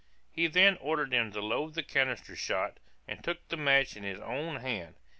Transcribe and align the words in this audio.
He 0.31 0.47
then 0.47 0.77
ordered 0.77 1.11
them 1.11 1.31
to 1.31 1.41
load 1.41 1.75
with 1.75 1.87
canister 1.87 2.35
shot, 2.35 2.79
and 3.07 3.23
took 3.23 3.47
the 3.49 3.55
match 3.55 3.95
in 3.95 4.01
his 4.01 4.19
own 4.19 4.55
hand. 4.55 4.95